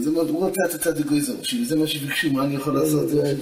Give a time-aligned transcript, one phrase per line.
[0.00, 1.32] זה מאוד, רוצה את הצדיק גויזר,
[1.64, 3.08] זה מה שביקשו, מה אני יכול לעשות?
[3.08, 3.34] זה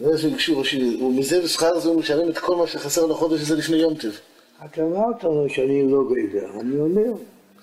[0.00, 0.62] מה שביקשו,
[1.00, 4.10] ומזה בשכר זה הוא משלם את כל מה שחסר לחודש הזה לפני יום טב.
[4.64, 7.12] אתה אמרת לו שאני לא גויזר, אני אומר.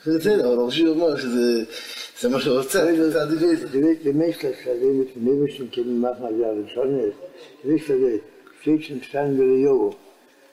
[0.05, 3.00] בסדר, אבל ראשי אומר שזה מה שרוצה, צדיק
[3.39, 3.68] גויזר.
[4.04, 4.59] Gemächlich
[5.00, 5.25] mit dem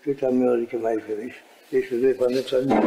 [0.08, 1.34] Südamerika mal für mich.
[1.70, 2.66] Ich will von nicht sein.
[2.66, 2.78] Ja,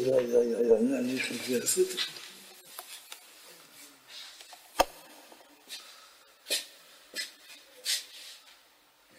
[0.00, 1.62] ja, ja, ja, ja, nicht so viel.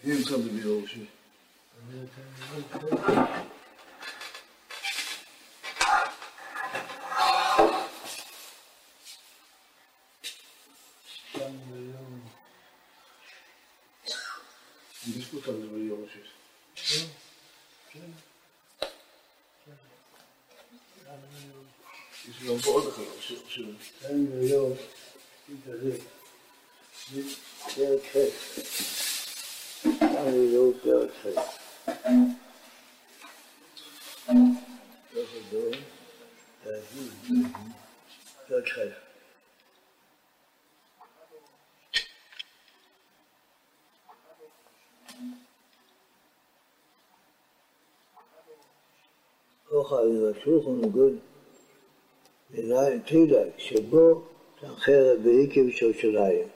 [0.03, 0.89] Hier ist aber wieder raus.
[11.33, 11.84] Dann, äh,
[15.43, 16.27] Het jongetjes?
[16.73, 18.01] Ja.
[22.27, 23.61] Is er dan beoordeling of zo?
[24.01, 24.77] En de jongen,
[25.45, 26.01] niet dat ik.
[27.09, 27.37] Niet
[28.01, 28.31] veel.
[29.99, 31.33] En de jongen veel gek.
[35.09, 35.69] Dat is het doel.
[36.63, 38.91] Dat is het doel.
[49.75, 51.13] אוכל השולחן גוד
[52.49, 54.21] בעיניי תדע שבו
[54.61, 56.47] תאחר בעקב שושליים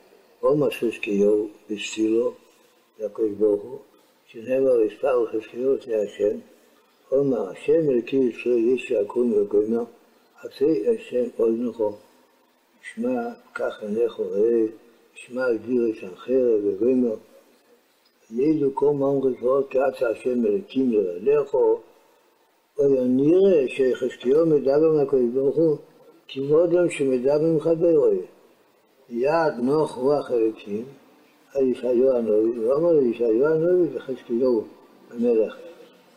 [0.43, 2.33] או מחזקיהו בספילו
[2.99, 3.79] לקדוש ברוך הוא
[4.27, 6.37] שנאמר מספר חזקיהו לפני השם
[7.11, 9.83] אומר השם אלוקי ישראל יש יקום וגומר
[10.43, 11.91] עשה השם אוזנכו
[12.81, 13.21] שמע
[13.53, 14.65] קח עיניך ראה
[15.15, 17.15] שמע דיר את החרב וגומר
[18.31, 21.55] ידעו כל ממחת ועוד כעצה השם אלוקים לרעך
[22.87, 25.77] נראה שיחזקיהו מדבר מהקדוש ברוך הוא
[26.27, 28.07] כבודם שמדבר מחברו.
[29.09, 30.85] יד נוח רוח אלוקים
[31.53, 34.63] על ישעיהו הנביא, ואומר לישעיהו הנביא וחזקיהו
[35.11, 35.55] המלך.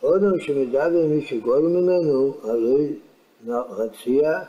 [0.03, 2.93] אודם שמדבר מי שגול ממנו, הרי
[3.47, 4.39] רציע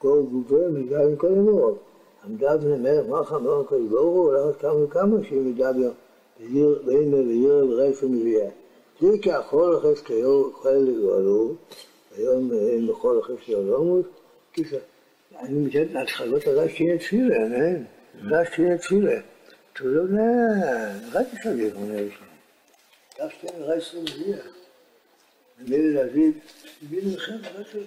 [0.00, 1.78] גול גובר מדבר כל המורות.
[2.24, 5.90] עמדה בני מלך מלך המלך הקדוש ברוך הוא, הולכת כמה וכמה שמדבר
[6.84, 8.48] בעימה ועיר ורפא מביאה.
[8.98, 11.54] תיקח כל חזקיהו חל לגואלו,
[12.16, 14.06] היום אין בכל חזקיהו לא מות,
[14.52, 14.76] כיסא.
[15.40, 17.84] אני מתאר להתחלות על שיהיה תפילה, אין?
[18.30, 19.20] זה שיהיה תפילה.
[19.72, 20.22] תודה,
[21.12, 22.20] רק שווה, אומר לך.
[23.18, 24.38] כך שתהיה נראה עשרים מביאה.
[25.58, 26.32] ומילא להביא,
[26.82, 27.84] הביא לכם, רק שווה.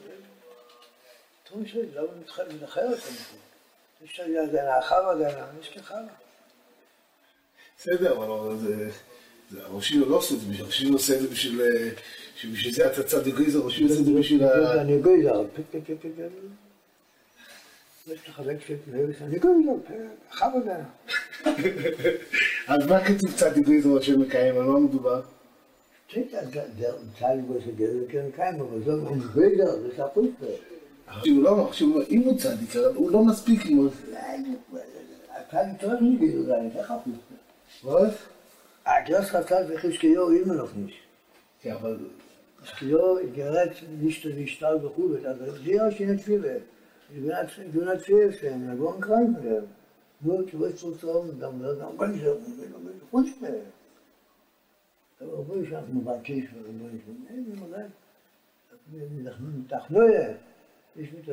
[1.43, 2.07] תום שלי, למה
[2.61, 3.13] מנחר אותם?
[4.05, 5.99] יש לי הגנה, חווה הגנה, יש כחווה.
[7.77, 8.89] בסדר, אבל זה...
[9.69, 11.61] ראשי לא עושה את זה, ראשי עושה את זה בשביל...
[12.35, 14.81] שבשביל זה אתה צדיק גויזר, ראשי עושה את זה בשביל ה...
[14.81, 15.43] אני גויזר,
[18.07, 18.75] יש לך חלק של
[19.21, 19.71] אני גויזר,
[20.31, 20.61] חווה
[22.67, 25.21] אז מה כתוב צדיק גויזר השם מקיים, על מה מדובר?
[26.07, 26.21] כן
[31.25, 31.71] הוא לא,
[32.09, 33.61] אם הוא צדיק, הוא לא מספיק.
[35.51, 36.69] צדיק טוב גויזר, זה אני
[37.83, 38.38] Was?
[38.91, 40.97] Ah, Gios hat halt, wie ich Gios immer noch nicht.
[41.61, 42.09] Ja, aber du.
[42.59, 46.61] Das Gios gerät nicht so wie Stahl gehobet, aber sie hat sie nicht viele.
[47.13, 49.63] Ich bin halt, ich bin halt viel für ihn, krank für.
[50.21, 52.71] Nur, ich weiß, was zu haben, dann wird man ganz sehr gut, wenn
[53.11, 53.67] man sich mehr.
[55.19, 57.91] Aber wo ich auch nur bei Tisch war, wo ich bin, nein, ich bin halt,
[58.87, 60.39] ich ich bin halt, ich bin halt,
[60.95, 61.25] ich bin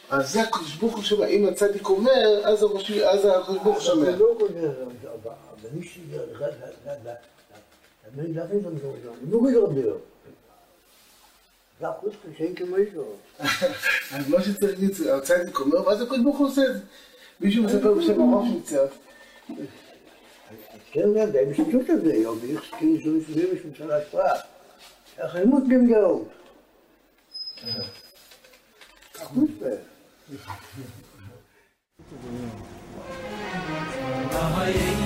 [0.10, 4.06] אז זה הקדוש ברוך הוא שומע, אם הצדיק אומר, אז הקדוש ברוך הוא שומע.
[4.06, 4.84] זה לא אומר,
[5.24, 5.32] אבל
[5.74, 6.22] מי שיהיה,
[8.14, 9.98] אני דחי את שלו, אני לא גדול.
[11.80, 13.04] זה החוץ כשאין כמו אישו.
[14.12, 14.80] אז מה שצריך
[15.10, 16.80] הצדיק אומר, ואז הקדוש ברוך הוא עושה את זה.
[17.40, 18.86] מישהו מספר בשם הרב שמצא.
[20.92, 23.78] Kinder, der ist tut das nicht, ob ich es kenne, so ist es nämlich mit
[23.78, 24.44] seiner Sprache.
[25.22, 26.30] Ach, er muss gehen, Ach, gut,
[29.20, 29.52] Ach, gut,
[30.46, 30.62] Ach, gut,
[34.34, 35.03] Ach, gut,